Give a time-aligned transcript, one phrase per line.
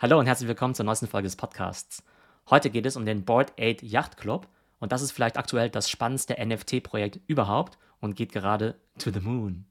[0.00, 2.04] Hallo und herzlich willkommen zur neuesten Folge des Podcasts.
[2.48, 4.46] Heute geht es um den Board 8 Yacht Club
[4.78, 9.66] und das ist vielleicht aktuell das spannendste NFT-Projekt überhaupt und geht gerade to the moon.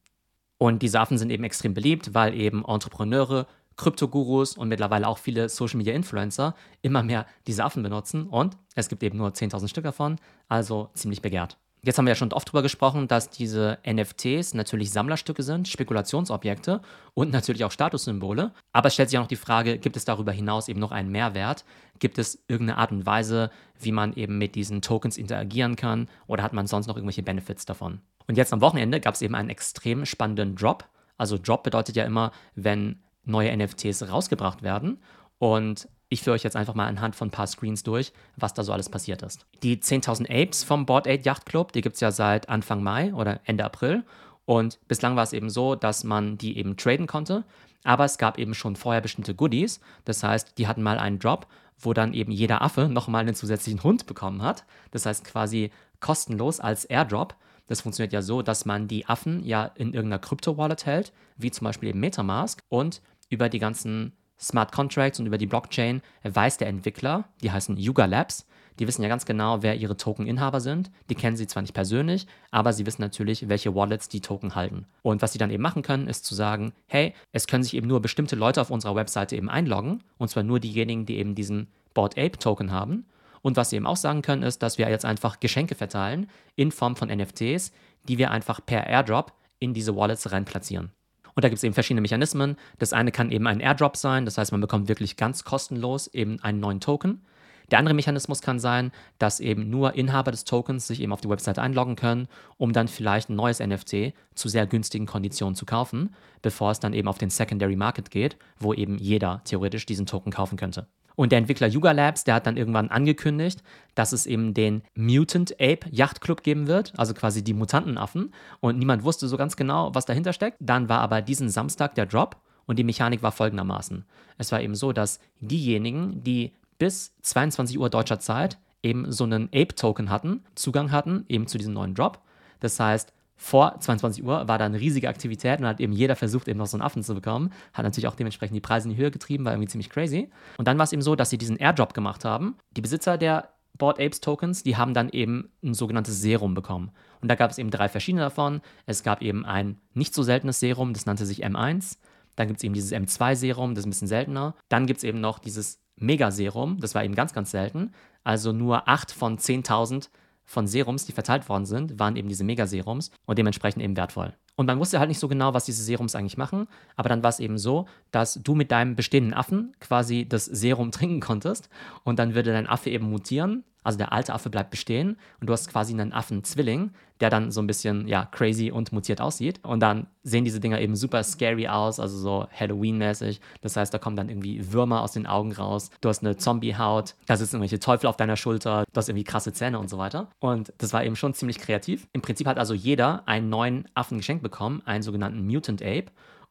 [0.58, 5.48] Und diese Affen sind eben extrem beliebt, weil eben Entrepreneure, Kryptogurus und mittlerweile auch viele
[5.48, 9.86] Social Media Influencer immer mehr diese Affen benutzen und es gibt eben nur 10.000 Stück
[9.86, 10.18] davon,
[10.50, 11.58] also ziemlich begehrt.
[11.88, 16.82] Jetzt haben wir ja schon oft darüber gesprochen, dass diese NFTs natürlich Sammlerstücke sind, Spekulationsobjekte
[17.14, 18.52] und natürlich auch Statussymbole.
[18.74, 21.10] Aber es stellt sich auch noch die Frage, gibt es darüber hinaus eben noch einen
[21.10, 21.64] Mehrwert?
[22.00, 26.10] Gibt es irgendeine Art und Weise, wie man eben mit diesen Tokens interagieren kann?
[26.28, 28.02] Oder hat man sonst noch irgendwelche Benefits davon?
[28.28, 30.90] Und jetzt am Wochenende gab es eben einen extrem spannenden Drop.
[31.18, 35.00] Also Drop bedeutet ja immer, wenn neue NFTs rausgebracht werden.
[35.40, 38.64] Und ich führe euch jetzt einfach mal anhand von ein paar Screens durch, was da
[38.64, 39.46] so alles passiert ist.
[39.64, 43.14] Die 10.000 Apes vom Board 8 Yacht Club, die gibt es ja seit Anfang Mai
[43.14, 44.04] oder Ende April.
[44.46, 47.44] Und bislang war es eben so, dass man die eben traden konnte.
[47.84, 49.82] Aber es gab eben schon vorher bestimmte Goodies.
[50.06, 51.48] Das heißt, die hatten mal einen Drop,
[51.80, 54.66] wo dann eben jeder Affe nochmal einen zusätzlichen Hund bekommen hat.
[54.92, 57.36] Das heißt quasi kostenlos als Airdrop.
[57.68, 61.66] Das funktioniert ja so, dass man die Affen ja in irgendeiner Krypto-Wallet hält, wie zum
[61.66, 66.68] Beispiel eben Metamask, und über die ganzen Smart Contracts und über die Blockchain weiß der
[66.68, 68.46] Entwickler, die heißen Yuga Labs,
[68.80, 70.92] die wissen ja ganz genau, wer ihre Token-Inhaber sind.
[71.10, 74.86] Die kennen sie zwar nicht persönlich, aber sie wissen natürlich, welche Wallets die Token halten.
[75.02, 77.88] Und was sie dann eben machen können, ist zu sagen, hey, es können sich eben
[77.88, 81.68] nur bestimmte Leute auf unserer Webseite eben einloggen, und zwar nur diejenigen, die eben diesen
[81.94, 83.06] Board Ape Token haben.
[83.42, 86.72] Und was sie eben auch sagen können, ist, dass wir jetzt einfach Geschenke verteilen in
[86.72, 87.72] Form von NFTs,
[88.08, 90.92] die wir einfach per Airdrop in diese Wallets rein platzieren.
[91.38, 92.58] Und da gibt es eben verschiedene Mechanismen.
[92.80, 96.42] Das eine kann eben ein Airdrop sein, das heißt, man bekommt wirklich ganz kostenlos eben
[96.42, 97.22] einen neuen Token.
[97.70, 101.30] Der andere Mechanismus kann sein, dass eben nur Inhaber des Tokens sich eben auf die
[101.30, 106.16] Website einloggen können, um dann vielleicht ein neues NFT zu sehr günstigen Konditionen zu kaufen,
[106.42, 110.32] bevor es dann eben auf den Secondary Market geht, wo eben jeder theoretisch diesen Token
[110.32, 110.88] kaufen könnte.
[111.18, 113.64] Und der Entwickler Yuga Labs, der hat dann irgendwann angekündigt,
[113.96, 118.32] dass es eben den Mutant Ape Yacht Club geben wird, also quasi die Mutantenaffen.
[118.60, 120.58] Und niemand wusste so ganz genau, was dahinter steckt.
[120.60, 124.06] Dann war aber diesen Samstag der Drop und die Mechanik war folgendermaßen.
[124.38, 129.46] Es war eben so, dass diejenigen, die bis 22 Uhr deutscher Zeit eben so einen
[129.46, 132.22] Ape-Token hatten, Zugang hatten eben zu diesem neuen Drop.
[132.60, 136.48] Das heißt, vor 22 Uhr war da eine riesige Aktivität und hat eben jeder versucht,
[136.48, 137.52] eben noch so einen Affen zu bekommen.
[137.72, 140.30] Hat natürlich auch dementsprechend die Preise in die Höhe getrieben, war irgendwie ziemlich crazy.
[140.58, 142.58] Und dann war es eben so, dass sie diesen Airdrop gemacht haben.
[142.76, 146.92] Die Besitzer der Board Apes Tokens, die haben dann eben ein sogenanntes Serum bekommen.
[147.22, 148.62] Und da gab es eben drei verschiedene davon.
[148.88, 151.98] Es gab eben ein nicht so seltenes Serum, das nannte sich M1.
[152.36, 154.56] Dann gibt es eben dieses M2-Serum, das ist ein bisschen seltener.
[154.70, 157.92] Dann gibt es eben noch dieses Mega-Serum, das war eben ganz, ganz selten.
[158.24, 160.10] Also nur 8 von 10.000
[160.48, 164.34] von Serums, die verteilt worden sind, waren eben diese Megaserums und dementsprechend eben wertvoll.
[164.56, 167.30] Und man wusste halt nicht so genau, was diese Serums eigentlich machen, aber dann war
[167.30, 167.86] es eben so,
[168.18, 171.70] dass du mit deinem bestehenden Affen quasi das Serum trinken konntest
[172.04, 175.54] und dann würde dein Affe eben mutieren, also der alte Affe bleibt bestehen und du
[175.54, 179.64] hast quasi einen Affenzwilling, der dann so ein bisschen ja crazy und mutiert aussieht.
[179.64, 183.40] Und dann sehen diese Dinger eben super scary aus, also so Halloween-mäßig.
[183.62, 185.92] Das heißt, da kommen dann irgendwie Würmer aus den Augen raus.
[186.02, 189.54] Du hast eine Zombie-Haut, da sitzen irgendwelche Teufel auf deiner Schulter, du hast irgendwie krasse
[189.54, 190.28] Zähne und so weiter.
[190.40, 192.08] Und das war eben schon ziemlich kreativ.
[192.14, 196.08] Im Prinzip hat also jeder einen neuen Affen geschenkt bekommen, einen sogenannten Mutant Ape.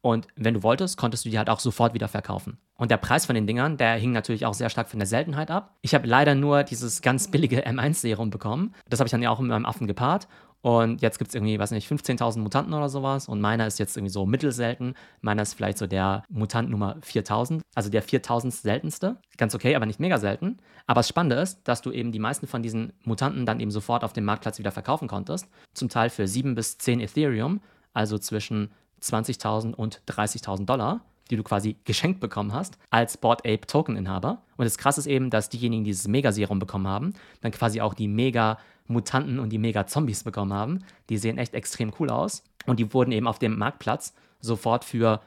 [0.07, 2.59] Und wenn du wolltest, konntest du die halt auch sofort wieder verkaufen.
[2.77, 5.51] Und der Preis von den Dingern, der hing natürlich auch sehr stark von der Seltenheit
[5.51, 5.75] ab.
[5.83, 8.73] Ich habe leider nur dieses ganz billige M1-Serum bekommen.
[8.89, 10.29] Das habe ich dann ja auch mit meinem Affen gepaart.
[10.61, 13.27] Und jetzt gibt es irgendwie, weiß nicht, 15.000 Mutanten oder sowas.
[13.27, 14.95] Und meiner ist jetzt irgendwie so mittelselten.
[15.23, 19.17] Meiner ist vielleicht so der Mutant Nummer 4000, also der 4000 seltenste.
[19.37, 20.59] Ganz okay, aber nicht mega selten.
[20.87, 24.05] Aber das Spannende ist, dass du eben die meisten von diesen Mutanten dann eben sofort
[24.05, 25.49] auf dem Marktplatz wieder verkaufen konntest.
[25.75, 27.61] Zum Teil für 7 bis 10 Ethereum,
[27.93, 28.71] also zwischen
[29.13, 31.01] 20.000 und 30.000 Dollar
[31.31, 34.43] die du quasi geschenkt bekommen hast, als Board Ape Token-Inhaber.
[34.57, 37.95] Und das Krasse ist eben, dass diejenigen, die dieses Mega-Serum bekommen haben, dann quasi auch
[37.95, 40.85] die Mega-Mutanten und die Mega-Zombies bekommen haben.
[41.09, 42.43] Die sehen echt extrem cool aus.
[42.67, 45.21] Und die wurden eben auf dem Marktplatz sofort für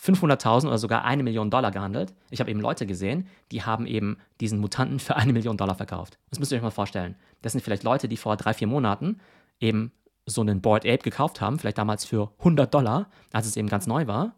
[0.00, 2.14] 500.000 oder sogar eine Million Dollar gehandelt.
[2.30, 6.18] Ich habe eben Leute gesehen, die haben eben diesen Mutanten für eine Million Dollar verkauft.
[6.30, 7.14] Das müsst ihr euch mal vorstellen.
[7.42, 9.20] Das sind vielleicht Leute, die vor drei, vier Monaten
[9.60, 9.92] eben
[10.26, 13.86] so einen Board Ape gekauft haben, vielleicht damals für 100 Dollar, als es eben ganz
[13.86, 14.34] neu war.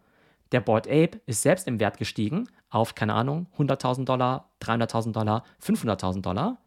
[0.52, 5.44] Der Board Ape ist selbst im Wert gestiegen auf, keine Ahnung, 100.000 Dollar, 300.000 Dollar,
[5.62, 6.58] 500.000 Dollar.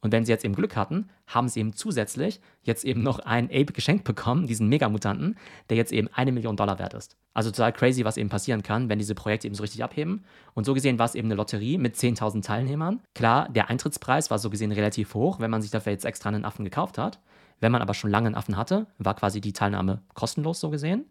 [0.00, 3.48] Und wenn sie jetzt eben Glück hatten, haben sie eben zusätzlich jetzt eben noch einen
[3.48, 5.36] Ape geschenkt bekommen, diesen Megamutanten,
[5.68, 7.16] der jetzt eben eine Million Dollar wert ist.
[7.34, 10.24] Also total crazy, was eben passieren kann, wenn diese Projekte eben so richtig abheben.
[10.54, 13.00] Und so gesehen war es eben eine Lotterie mit 10.000 Teilnehmern.
[13.14, 16.44] Klar, der Eintrittspreis war so gesehen relativ hoch, wenn man sich dafür jetzt extra einen
[16.44, 17.18] Affen gekauft hat.
[17.60, 21.06] Wenn man aber schon lange einen Affen hatte, war quasi die Teilnahme kostenlos so gesehen.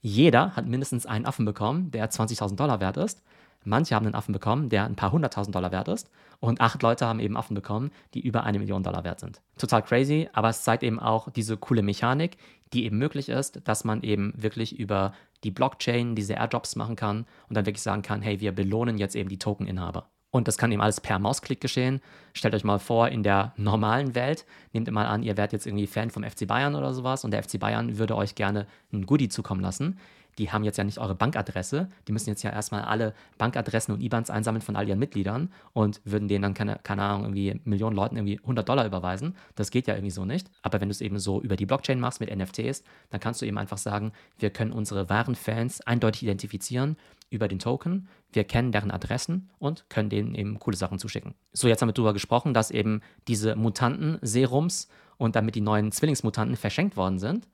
[0.00, 3.22] Jeder hat mindestens einen Affen bekommen, der 20.000 Dollar wert ist.
[3.64, 6.08] Manche haben einen Affen bekommen, der ein paar hunderttausend Dollar wert ist.
[6.40, 9.40] Und acht Leute haben eben Affen bekommen, die über eine Million Dollar wert sind.
[9.58, 12.36] Total crazy, aber es zeigt eben auch diese coole Mechanik,
[12.72, 15.12] die eben möglich ist, dass man eben wirklich über
[15.42, 19.16] die Blockchain diese Airdrops machen kann und dann wirklich sagen kann, hey, wir belohnen jetzt
[19.16, 20.08] eben die Tokeninhaber.
[20.30, 22.00] Und das kann eben alles per Mausklick geschehen.
[22.34, 25.66] Stellt euch mal vor, in der normalen Welt, nehmt ihr mal an, ihr werdet jetzt
[25.66, 29.06] irgendwie Fan vom FC Bayern oder sowas und der FC Bayern würde euch gerne ein
[29.06, 29.98] Goodie zukommen lassen
[30.38, 31.90] die haben jetzt ja nicht eure Bankadresse.
[32.06, 36.00] Die müssen jetzt ja erstmal alle Bankadressen und IBANs einsammeln von all ihren Mitgliedern und
[36.04, 39.36] würden denen dann, keine, keine Ahnung, irgendwie Millionen Leuten irgendwie 100 Dollar überweisen.
[39.56, 40.50] Das geht ja irgendwie so nicht.
[40.62, 43.46] Aber wenn du es eben so über die Blockchain machst mit NFTs, dann kannst du
[43.46, 46.96] eben einfach sagen, wir können unsere wahren Fans eindeutig identifizieren
[47.30, 48.08] über den Token.
[48.32, 51.34] Wir kennen deren Adressen und können denen eben coole Sachen zuschicken.
[51.52, 54.88] So, jetzt haben wir darüber gesprochen, dass eben diese Mutanten-Serums
[55.18, 57.46] und damit die neuen Zwillingsmutanten verschenkt worden sind.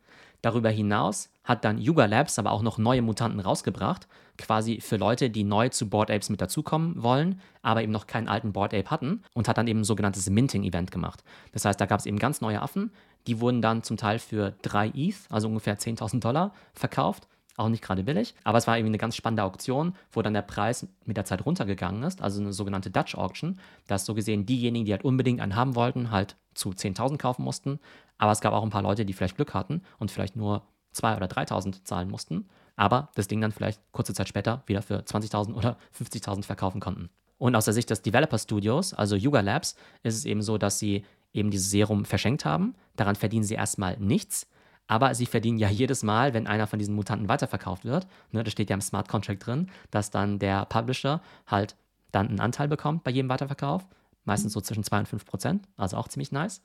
[0.42, 4.06] Darüber hinaus hat dann Yuga Labs aber auch noch neue Mutanten rausgebracht,
[4.36, 8.28] quasi für Leute, die neu zu Board Apes mit dazukommen wollen, aber eben noch keinen
[8.28, 11.24] alten Board Ape hatten und hat dann eben ein sogenanntes Minting-Event gemacht.
[11.52, 12.92] Das heißt, da gab es eben ganz neue Affen,
[13.26, 17.82] die wurden dann zum Teil für 3 ETH, also ungefähr 10.000 Dollar, verkauft auch nicht
[17.82, 21.16] gerade billig, aber es war irgendwie eine ganz spannende Auktion, wo dann der Preis mit
[21.16, 25.04] der Zeit runtergegangen ist, also eine sogenannte Dutch Auction, dass so gesehen diejenigen, die halt
[25.04, 27.78] unbedingt einen haben wollten, halt zu 10.000 kaufen mussten,
[28.18, 30.62] aber es gab auch ein paar Leute, die vielleicht Glück hatten und vielleicht nur
[30.94, 32.46] 2.000 oder 3.000 zahlen mussten,
[32.76, 37.10] aber das Ding dann vielleicht kurze Zeit später wieder für 20.000 oder 50.000 verkaufen konnten.
[37.38, 40.78] Und aus der Sicht des Developer Studios, also Yuga Labs, ist es eben so, dass
[40.78, 42.74] sie eben dieses Serum verschenkt haben.
[42.96, 44.46] Daran verdienen sie erstmal nichts,
[44.86, 48.52] aber sie verdienen ja jedes Mal, wenn einer von diesen Mutanten weiterverkauft wird, ne, das
[48.52, 51.76] steht ja im Smart Contract drin, dass dann der Publisher halt
[52.12, 53.86] dann einen Anteil bekommt bei jedem Weiterverkauf,
[54.24, 56.62] meistens so zwischen 2 und 5 Prozent, also auch ziemlich nice.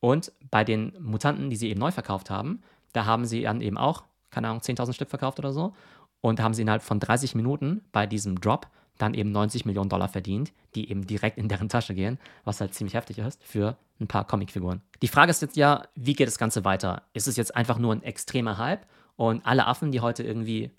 [0.00, 2.62] Und bei den Mutanten, die sie eben neu verkauft haben,
[2.92, 5.74] da haben sie dann eben auch, keine Ahnung, 10.000 Stück verkauft oder so.
[6.20, 8.68] Und da haben sie innerhalb von 30 Minuten bei diesem Drop
[8.98, 12.74] dann eben 90 Millionen Dollar verdient, die eben direkt in deren Tasche gehen, was halt
[12.74, 14.82] ziemlich heftig ist für ein paar Comicfiguren.
[15.02, 17.02] Die Frage ist jetzt ja, wie geht das Ganze weiter?
[17.12, 18.86] Ist es jetzt einfach nur ein extremer Hype
[19.16, 20.70] und alle Affen, die heute irgendwie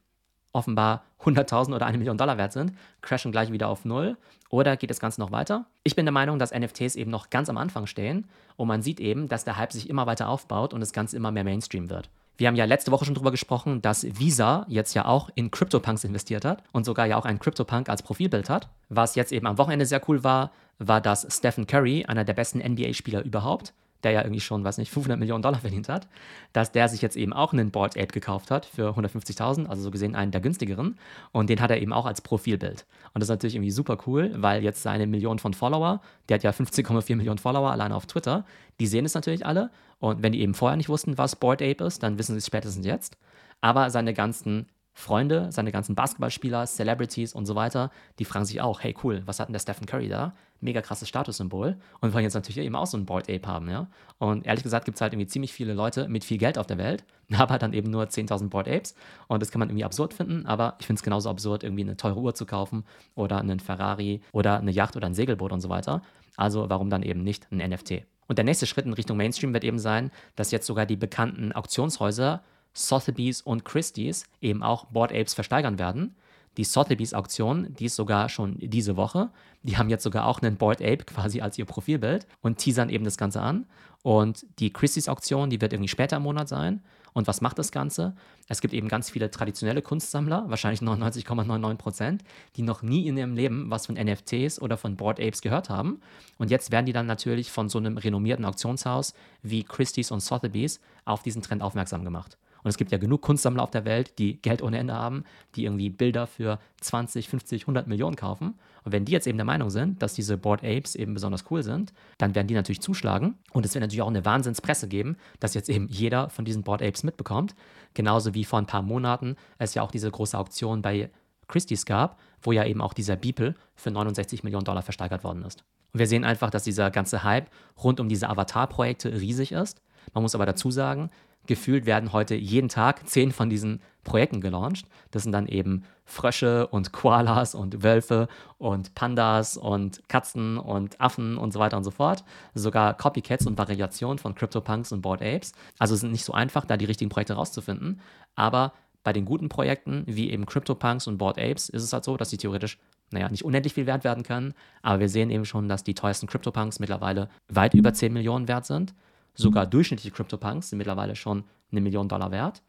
[0.52, 4.18] offenbar 100.000 oder eine Million Dollar wert sind, crashen gleich wieder auf Null?
[4.50, 5.66] Oder geht das Ganze noch weiter?
[5.84, 9.00] Ich bin der Meinung, dass NFTs eben noch ganz am Anfang stehen und man sieht
[9.00, 12.10] eben, dass der Hype sich immer weiter aufbaut und das Ganze immer mehr Mainstream wird.
[12.40, 16.06] Wir haben ja letzte Woche schon darüber gesprochen, dass Visa jetzt ja auch in CryptoPunks
[16.06, 18.70] investiert hat und sogar ja auch einen CryptoPunk als Profilbild hat.
[18.88, 22.60] Was jetzt eben am Wochenende sehr cool war, war, dass Stephen Curry, einer der besten
[22.60, 26.08] NBA-Spieler überhaupt, der ja irgendwie schon, weiß nicht, 500 Millionen Dollar verdient hat,
[26.54, 29.92] dass der sich jetzt eben auch einen Board Ape gekauft hat für 150.000, also so
[29.92, 30.98] gesehen einen der günstigeren.
[31.32, 32.86] Und den hat er eben auch als Profilbild.
[33.14, 36.44] Und das ist natürlich irgendwie super cool, weil jetzt seine Millionen von Follower, der hat
[36.44, 38.46] ja 15,4 Millionen Follower alleine auf Twitter,
[38.80, 39.72] die sehen es natürlich alle.
[40.00, 42.46] Und wenn die eben vorher nicht wussten, was Board Ape ist, dann wissen sie es
[42.46, 43.18] spätestens jetzt.
[43.62, 44.68] Aber seine ganzen
[45.00, 49.40] Freunde, seine ganzen Basketballspieler, Celebrities und so weiter, die fragen sich auch, hey cool, was
[49.40, 50.34] hat denn der Stephen Curry da?
[50.62, 51.78] Mega krasses Statussymbol.
[52.02, 53.88] Und wollen jetzt natürlich eben auch so ein Board Ape haben, ja.
[54.18, 56.78] Und ehrlich gesagt gibt es halt irgendwie ziemlich viele Leute mit viel Geld auf der
[56.78, 58.94] Welt, aber dann eben nur 10.000 Board Apes.
[59.28, 61.96] Und das kann man irgendwie absurd finden, aber ich finde es genauso absurd, irgendwie eine
[61.96, 62.84] teure Uhr zu kaufen
[63.16, 66.02] oder einen Ferrari oder eine Yacht oder ein Segelboot und so weiter.
[66.36, 68.04] Also warum dann eben nicht ein NFT?
[68.28, 71.52] Und der nächste Schritt in Richtung Mainstream wird eben sein, dass jetzt sogar die bekannten
[71.52, 72.44] Auktionshäuser
[72.74, 76.16] Sotheby's und Christie's eben auch Board Apes versteigern werden.
[76.58, 79.30] Die Sotheby's Auktion, die ist sogar schon diese Woche.
[79.64, 83.06] Die haben jetzt sogar auch einen Board Ape quasi als ihr Profilbild und teasern eben
[83.06, 83.66] das Ganze an.
[84.04, 86.82] Und die Christie's Auktion, die wird irgendwie später im Monat sein.
[87.14, 88.16] Und was macht das Ganze?
[88.48, 92.24] Es gibt eben ganz viele traditionelle Kunstsammler, wahrscheinlich 99,99 Prozent,
[92.56, 96.02] die noch nie in ihrem Leben was von NFTs oder von Board Apes gehört haben.
[96.38, 100.80] Und jetzt werden die dann natürlich von so einem renommierten Auktionshaus wie Christie's und Sotheby's
[101.06, 102.38] auf diesen Trend aufmerksam gemacht.
[102.64, 105.24] Und es gibt ja genug Kunstsammler auf der Welt, die Geld ohne Ende haben,
[105.56, 108.56] die irgendwie Bilder für 20, 50, 100 Millionen kaufen.
[108.84, 111.64] Und wenn die jetzt eben der Meinung sind, dass diese Board Apes eben besonders cool
[111.64, 113.36] sind, dann werden die natürlich zuschlagen.
[113.54, 116.82] Und es wird natürlich auch eine Wahnsinnspresse geben, dass jetzt eben jeder von diesen Board
[116.82, 117.56] Apes mitbekommt.
[117.94, 121.10] Genauso wie vor ein paar Monaten es ja auch diese große Auktion bei
[121.48, 125.64] Christie's gab, wo ja eben auch dieser Beeple für 69 Millionen Dollar versteigert worden ist.
[125.92, 127.50] Und wir sehen einfach, dass dieser ganze Hype
[127.84, 129.82] rund um diese Avatar-Projekte riesig ist.
[130.14, 131.10] Man muss aber dazu sagen,
[131.50, 134.86] gefühlt werden heute jeden Tag zehn von diesen Projekten gelauncht.
[135.10, 138.28] Das sind dann eben Frösche und Koalas und Wölfe
[138.60, 142.24] und Pandas und Katzen und Affen und so weiter und so fort.
[142.54, 145.54] Sogar Copycats und Variationen von CryptoPunks und Bored Apes.
[145.80, 148.00] Also es ist nicht so einfach, da die richtigen Projekte rauszufinden.
[148.36, 152.16] Aber bei den guten Projekten, wie eben CryptoPunks und Bored Apes, ist es halt so,
[152.16, 152.78] dass sie theoretisch,
[153.10, 154.54] naja, nicht unendlich viel wert werden können.
[154.84, 158.68] Aber wir sehen eben schon, dass die teuersten CryptoPunks mittlerweile weit über 10 Millionen wert
[158.68, 158.94] sind.
[159.34, 162.62] Sogar durchschnittliche CryptoPunks sind mittlerweile schon eine Million Dollar wert.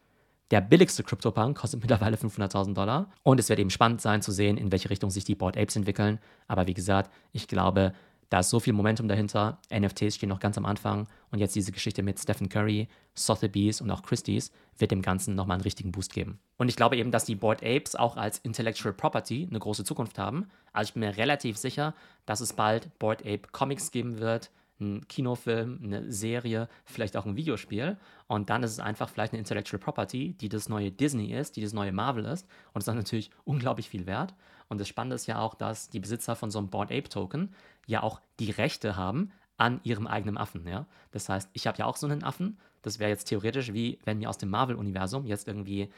[0.51, 3.09] Der billigste CryptoPunk kostet mittlerweile 500.000 Dollar.
[3.23, 5.75] Und es wird eben spannend sein zu sehen, in welche Richtung sich die Board Apes
[5.75, 6.19] entwickeln.
[6.47, 7.93] Aber wie gesagt, ich glaube,
[8.31, 9.59] da ist so viel Momentum dahinter.
[9.73, 11.05] NFTs stehen noch ganz am Anfang.
[11.31, 15.55] Und jetzt diese Geschichte mit Stephen Curry, Sotheby's und auch Christie's wird dem Ganzen nochmal
[15.55, 16.39] einen richtigen Boost geben.
[16.57, 20.17] Und ich glaube eben, dass die Board Apes auch als Intellectual Property eine große Zukunft
[20.17, 20.47] haben.
[20.71, 21.93] Also ich bin mir relativ sicher,
[22.25, 24.49] dass es bald Board Ape Comics geben wird,
[24.81, 27.97] ein Kinofilm, eine Serie, vielleicht auch ein Videospiel.
[28.27, 31.61] Und dann ist es einfach vielleicht eine Intellectual Property, die das neue Disney ist, die
[31.61, 32.47] das neue Marvel ist.
[32.73, 34.33] Und es ist dann natürlich unglaublich viel wert.
[34.67, 37.53] Und das Spannende ist ja auch, dass die Besitzer von so einem Board Ape Token
[37.87, 40.67] ja auch die Rechte haben an ihrem eigenen Affen.
[40.67, 40.87] Ja?
[41.11, 42.57] Das heißt, ich habe ja auch so einen Affen.
[42.81, 45.89] Das wäre jetzt theoretisch wie, wenn mir aus dem Marvel-Universum jetzt irgendwie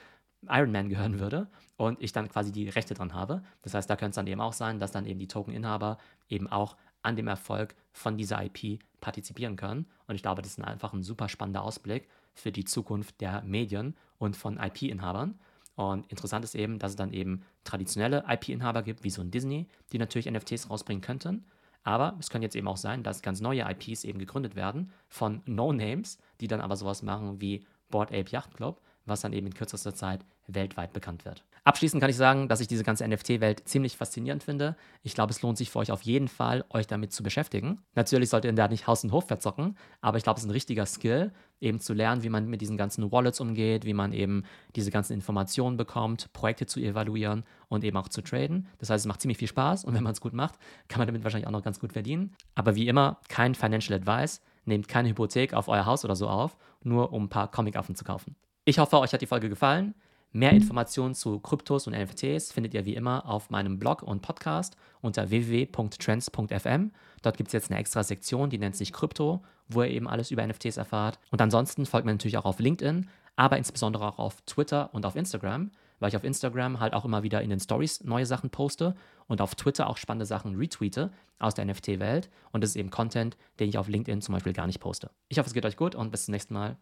[0.49, 1.47] Iron Man gehören würde
[1.77, 3.43] und ich dann quasi die Rechte dran habe.
[3.61, 5.97] Das heißt, da könnte es dann eben auch sein, dass dann eben die Token-Inhaber
[6.27, 9.86] eben auch an dem Erfolg von dieser IP partizipieren können.
[10.07, 13.95] Und ich glaube, das ist einfach ein super spannender Ausblick für die Zukunft der Medien
[14.17, 15.39] und von IP-Inhabern.
[15.75, 19.67] Und interessant ist eben, dass es dann eben traditionelle IP-Inhaber gibt, wie so ein Disney,
[19.91, 21.45] die natürlich NFTs rausbringen könnten.
[21.83, 25.41] Aber es kann jetzt eben auch sein, dass ganz neue IPs eben gegründet werden von
[25.45, 29.53] No-Names, die dann aber sowas machen wie Board Ape Yacht Club, was dann eben in
[29.53, 31.43] kürzester Zeit weltweit bekannt wird.
[31.65, 34.75] Abschließend kann ich sagen, dass ich diese ganze NFT-Welt ziemlich faszinierend finde.
[35.01, 37.79] Ich glaube, es lohnt sich für euch auf jeden Fall, euch damit zu beschäftigen.
[37.96, 40.53] Natürlich solltet ihr da nicht Haus und Hof verzocken, aber ich glaube, es ist ein
[40.53, 44.43] richtiger Skill, eben zu lernen, wie man mit diesen ganzen Wallets umgeht, wie man eben
[44.75, 48.67] diese ganzen Informationen bekommt, Projekte zu evaluieren und eben auch zu traden.
[48.79, 50.55] Das heißt, es macht ziemlich viel Spaß und wenn man es gut macht,
[50.89, 52.36] kann man damit wahrscheinlich auch noch ganz gut verdienen.
[52.55, 54.41] Aber wie immer, kein Financial Advice.
[54.65, 58.05] Nehmt keine Hypothek auf euer Haus oder so auf, nur um ein paar Comic-Affen zu
[58.05, 58.36] kaufen.
[58.65, 59.93] Ich hoffe, euch hat die Folge gefallen.
[60.35, 64.75] Mehr Informationen zu Kryptos und NFTs findet ihr wie immer auf meinem Blog und Podcast
[64.99, 66.91] unter www.trends.fm.
[67.21, 70.31] Dort gibt es jetzt eine extra Sektion, die nennt sich Krypto, wo ihr eben alles
[70.31, 71.19] über NFTs erfahrt.
[71.29, 75.15] Und ansonsten folgt mir natürlich auch auf LinkedIn, aber insbesondere auch auf Twitter und auf
[75.15, 78.95] Instagram, weil ich auf Instagram halt auch immer wieder in den Stories neue Sachen poste
[79.27, 82.31] und auf Twitter auch spannende Sachen retweete aus der NFT-Welt.
[82.51, 85.11] Und das ist eben Content, den ich auf LinkedIn zum Beispiel gar nicht poste.
[85.29, 86.77] Ich hoffe, es geht euch gut und bis zum nächsten Mal.